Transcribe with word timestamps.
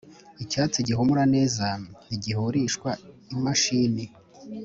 Icyatsi 0.43 0.79
gihumura 0.87 1.23
neza 1.35 1.67
ntigihurishwa 2.07 2.89
imashini, 3.35 4.05